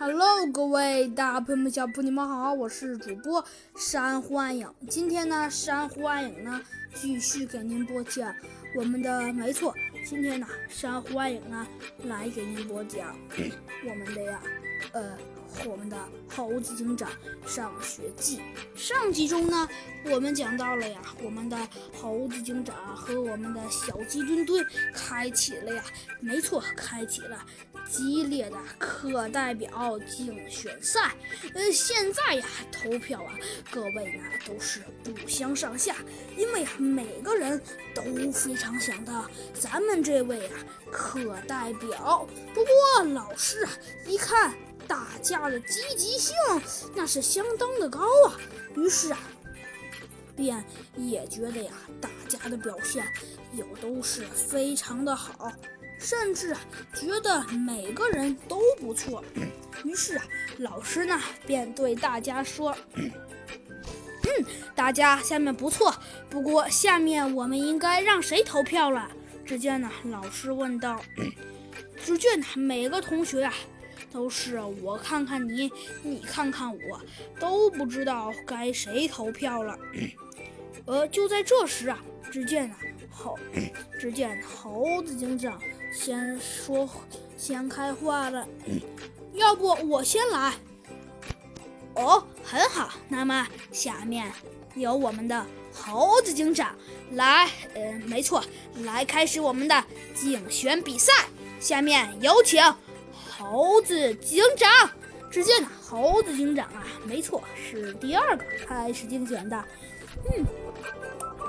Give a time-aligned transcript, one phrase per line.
[0.00, 4.72] Hello，各位大朋友们、小朋友们好，我是主播珊瑚暗影。
[4.88, 6.60] 今天呢，珊瑚暗影呢
[6.94, 8.32] 继续给您播讲
[8.76, 9.74] 我们的，没错，
[10.06, 11.66] 今天呢，珊瑚暗影呢
[12.04, 13.18] 来给您播讲
[13.88, 14.40] 我们的呀，
[14.92, 15.18] 呃。
[15.64, 15.96] 我们的
[16.28, 17.10] 猴子警长
[17.46, 18.38] 上学记
[18.76, 19.66] 上集中呢，
[20.04, 21.56] 我们讲到了呀，我们的
[22.00, 25.82] 猴子警长和我们的小鸡墩墩开启了呀，
[26.20, 27.44] 没错，开启了
[27.88, 31.14] 激烈的课代表竞选赛。
[31.54, 33.32] 呃，现在呀，投票啊，
[33.70, 35.96] 各位呢都是不相上下，
[36.36, 37.60] 因为啊，每个人
[37.94, 40.54] 都非常想当咱们这位啊
[40.90, 42.28] 课代表。
[42.54, 43.70] 不过老师啊，
[44.06, 44.54] 一看。
[44.86, 46.34] 大家的积极性
[46.94, 48.40] 那是相当的高啊，
[48.74, 49.18] 于是啊，
[50.34, 50.64] 便
[50.96, 53.06] 也觉得呀，大家的表现
[53.52, 55.52] 有都是非常的好，
[55.98, 56.56] 甚至，
[56.94, 59.22] 觉得每个人都不错。
[59.84, 60.24] 于是啊，
[60.58, 63.10] 老师呢便对大家说：“嗯，
[64.74, 65.94] 大家下面不错，
[66.30, 69.10] 不过下面我们应该让谁投票了？”
[69.44, 71.00] 只见呢，老师问道
[72.04, 73.52] ：“只见呢每个同学啊。”
[74.10, 75.70] 都是我看看你，
[76.02, 76.98] 你看看我，
[77.38, 79.78] 都不知道该谁投票了。
[80.86, 82.78] 呃，就在这时啊，只见啊
[83.10, 83.38] 猴，
[84.00, 85.60] 只见猴子警长
[85.92, 86.88] 先说，
[87.36, 88.46] 先开话了。
[89.34, 90.54] 要不我先来？
[91.94, 92.90] 哦，很好。
[93.08, 94.30] 那么下面
[94.74, 96.74] 由我们的猴子警长
[97.12, 98.42] 来，呃，没错，
[98.84, 101.12] 来开始我们的竞选比赛。
[101.60, 102.62] 下面有请。
[103.12, 104.90] 猴子警长，
[105.30, 109.64] 只见呢，猴子警长啊，没错，是第二个开始竞选的。
[110.24, 110.44] 嗯，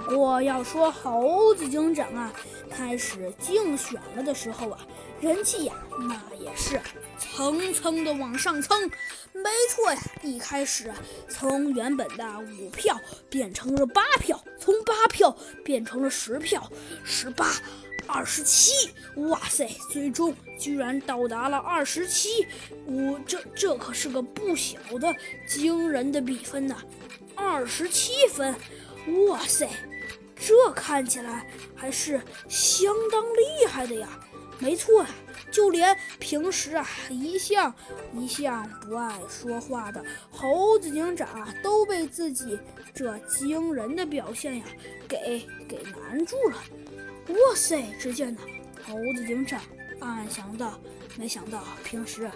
[0.06, 2.34] 不过要说猴子警长啊，
[2.70, 4.80] 开始竞选了的时候啊，
[5.22, 6.80] 人气呀，那也是
[7.18, 8.90] 蹭蹭的往上蹭。
[9.34, 10.96] 没错呀，一开始啊
[11.30, 12.26] 从原本的
[12.58, 16.70] 五票变成了八票，从八票变成了十票，
[17.04, 17.54] 十八。
[18.12, 19.70] 二十七，哇塞！
[19.92, 22.44] 最终居然到达了二十七，
[22.88, 25.16] 我这这可是个不小的
[25.48, 26.76] 惊人的比分呐，
[27.36, 28.56] 二十七分，
[29.28, 29.70] 哇塞！
[30.36, 31.46] 这看起来
[31.76, 34.08] 还是相当厉害的呀。
[34.58, 35.10] 没错呀，
[35.52, 37.74] 就连平时啊一向
[38.14, 42.60] 一向不爱说话的猴子警长啊，都被自己
[42.94, 44.66] 这惊人的表现呀
[45.08, 46.58] 给给难住了。
[47.30, 47.86] 哇塞！
[48.00, 48.42] 只见呢，
[48.86, 49.62] 猴子警长
[50.00, 50.80] 暗暗想到：
[51.18, 52.30] 没想到平时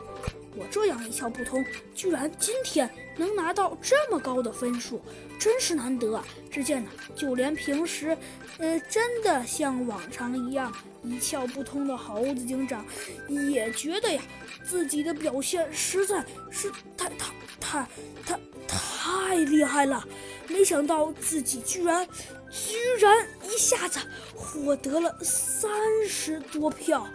[0.55, 1.65] 我这样一窍不通，
[1.95, 5.01] 居然今天能拿到这么高的分数，
[5.39, 6.21] 真是难得。
[6.51, 8.17] 只见呢，就连平时，
[8.57, 10.71] 呃，真的像往常一样
[11.03, 12.85] 一窍不通的猴子警长，
[13.27, 14.21] 也觉得呀，
[14.63, 17.87] 自己的表现实在是太、太、太、
[18.25, 20.03] 太、太厉害了。
[20.47, 22.07] 没想到自己居然，
[22.51, 23.99] 居然一下子
[24.35, 25.71] 获得了三
[26.07, 27.07] 十多票！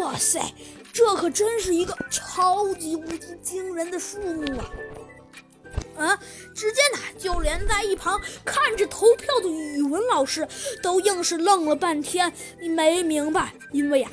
[0.00, 0.40] 哇塞，
[0.92, 4.70] 这可真是一个超级无敌惊人的数目啊！
[5.96, 6.18] 啊，
[6.54, 10.46] 只见呢，就连在一旁看着投票的语文老师
[10.82, 14.10] 都硬是愣了半天，没明白，因为呀。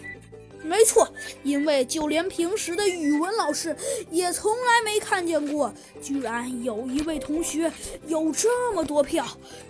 [0.64, 1.12] 没错，
[1.44, 3.76] 因为就连平时的语文老师
[4.10, 7.72] 也从来没看见过，居然有一位同学
[8.08, 9.26] 有这么多票，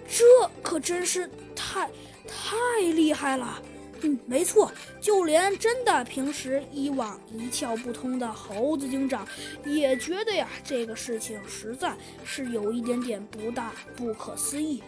[0.07, 0.23] 这
[0.61, 1.89] 可真是太
[2.27, 3.61] 太厉害了。
[4.03, 9.27] 嗯，没错，就连真的平时以往一窍不通的猴子警长
[9.63, 14.81] 也觉得呀，这个事情实在是有一点点不大不可思议。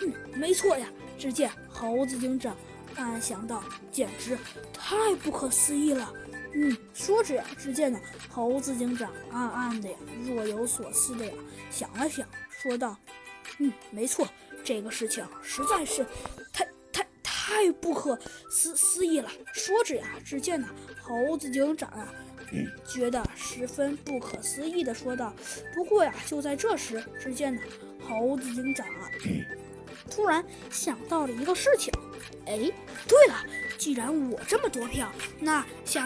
[0.00, 0.88] 嗯，没错呀，
[1.18, 2.56] 只见猴子警长。
[2.96, 4.36] 暗想到，简直
[4.72, 6.12] 太不可思议了。
[6.52, 9.96] 嗯，说着呀，只见呢，猴子警长暗暗的呀，
[10.26, 11.32] 若有所思的呀，
[11.70, 12.96] 想了想，说道
[13.58, 14.28] ：“嗯，没错，
[14.64, 16.04] 这个事情实在是
[16.52, 18.18] 太太太不可
[18.50, 20.68] 思思议了。”说着呀，只见呢，
[21.00, 22.12] 猴子警长啊，
[22.84, 25.32] 觉得十分不可思议的说道
[25.72, 27.62] ：“不过呀，就在这时，只见呢，
[28.08, 29.08] 猴子警长啊，
[30.10, 31.92] 突然想到了一个事情。”
[32.46, 32.70] 哎，
[33.08, 33.44] 对了，
[33.78, 35.98] 既然我这么多票，那想。